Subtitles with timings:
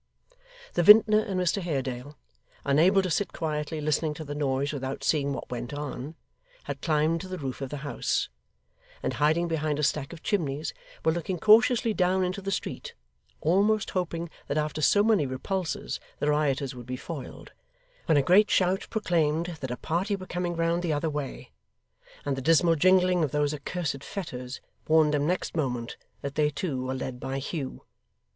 [0.73, 2.17] The vintner and Mr Haredale,
[2.65, 6.15] unable to sit quietly listening to the noise without seeing what went on,
[6.63, 8.27] had climbed to the roof of the house,
[9.03, 10.73] and hiding behind a stack of chimneys,
[11.05, 12.95] were looking cautiously down into the street,
[13.41, 17.51] almost hoping that after so many repulses the rioters would be foiled,
[18.07, 21.51] when a great shout proclaimed that a parry were coming round the other way;
[22.25, 26.85] and the dismal jingling of those accursed fetters warned them next moment that they too
[26.87, 27.83] were led by Hugh.